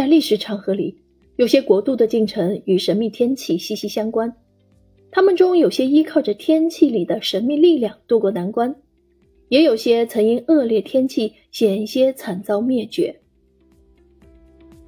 [0.00, 0.96] 在历史长河里，
[1.36, 4.34] 有些国度的进程与神秘天气息息相关，
[5.10, 8.74] 他们中有些依靠着天气里的神秘力量渡过难关，
[9.50, 13.20] 也有些曾因恶劣天气险些惨遭灭绝。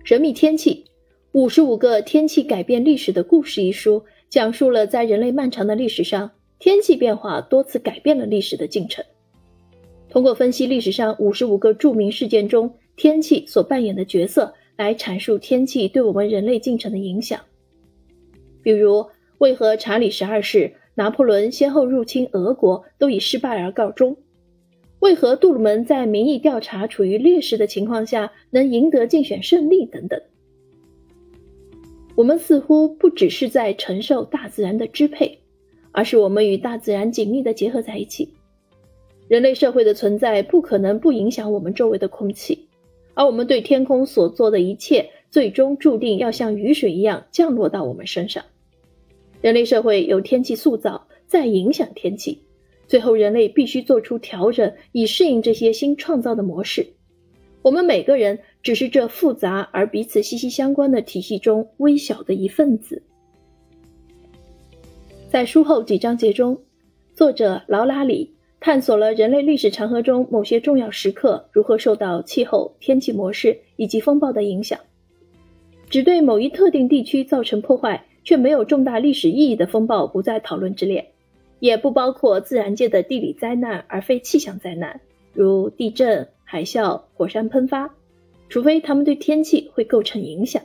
[0.02, 0.86] 神秘天气。
[1.32, 9.04] 五十五个天气改变历史的故事一书，讲述了在人类漫长的历史上，天气变化多次改变了历史的进程。
[10.08, 17.40] 通过分析历史上五十五个著名事件中天气所扮演的角色，来阐述天气对我们人类进程的影响。
[18.62, 19.06] 比如，
[19.38, 24.16] 为何查理十二世、拿破仑先后入侵俄国都以失败而告终？
[24.98, 29.86] 为何杜鲁门在民意调查处于劣势的情况下能赢得竞选胜利？
[29.86, 30.20] 等等。
[32.16, 35.38] 我们似乎不只是在承受大自然的支配，
[35.92, 38.34] 而是我们与大自然紧密的结合在一起。
[39.28, 42.68] 人类社会的存在不可能不影响我们周围的空气，
[43.14, 48.44] 而我们对天空所做的一切，最终注定要像雨水一样降落到我们身上。
[49.40, 52.42] 人类社会由天气塑造，再影响天气，
[52.86, 56.86] 最后人类必须做出调整，以适应这些新创造的模式。
[57.62, 58.38] 我们每个人。
[58.62, 63.02] 只是这复杂而彼此息息相关的体系中微小的一份子。
[65.28, 66.62] 在书后几章节中，
[67.12, 74.78] 作者劳拉里探索了人类历史长河中某些重要时刻如何受到气候、天气模式以及风暴的影响。
[75.90, 81.10] 只对某一特定地区造成破坏却没有重大历史意义的风暴不在讨论之列，
[81.58, 85.00] 也不包括自然界的地理灾难而非气象灾难，
[85.32, 87.92] 如地震、海啸、火山喷发。
[88.48, 90.62] 除非他们对天气会构成影响。